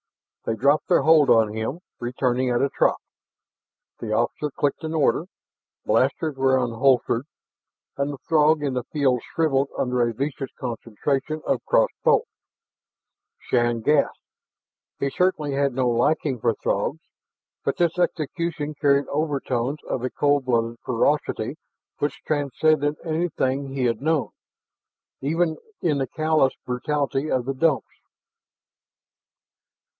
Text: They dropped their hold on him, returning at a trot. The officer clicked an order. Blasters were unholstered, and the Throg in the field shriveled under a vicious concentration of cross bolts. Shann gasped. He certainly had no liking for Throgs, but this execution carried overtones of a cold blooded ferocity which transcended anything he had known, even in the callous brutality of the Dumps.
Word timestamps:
They 0.45 0.55
dropped 0.55 0.87
their 0.87 1.03
hold 1.03 1.29
on 1.29 1.53
him, 1.53 1.81
returning 1.99 2.49
at 2.49 2.63
a 2.63 2.69
trot. 2.69 2.99
The 3.99 4.11
officer 4.11 4.49
clicked 4.49 4.83
an 4.83 4.95
order. 4.95 5.27
Blasters 5.85 6.35
were 6.35 6.57
unholstered, 6.57 7.25
and 7.97 8.11
the 8.11 8.17
Throg 8.27 8.63
in 8.63 8.73
the 8.73 8.83
field 8.85 9.21
shriveled 9.21 9.69
under 9.77 10.01
a 10.01 10.11
vicious 10.13 10.49
concentration 10.59 11.43
of 11.45 11.63
cross 11.65 11.91
bolts. 12.03 12.31
Shann 13.37 13.81
gasped. 13.81 14.17
He 14.99 15.11
certainly 15.11 15.51
had 15.53 15.73
no 15.73 15.87
liking 15.87 16.39
for 16.39 16.55
Throgs, 16.55 17.01
but 17.63 17.77
this 17.77 17.99
execution 17.99 18.73
carried 18.73 19.07
overtones 19.09 19.83
of 19.83 20.03
a 20.03 20.09
cold 20.09 20.45
blooded 20.45 20.79
ferocity 20.79 21.57
which 21.99 22.23
transcended 22.23 22.95
anything 23.05 23.75
he 23.75 23.83
had 23.85 24.01
known, 24.01 24.31
even 25.21 25.57
in 25.83 25.99
the 25.99 26.07
callous 26.07 26.55
brutality 26.65 27.29
of 27.29 27.45
the 27.45 27.53
Dumps. 27.53 27.85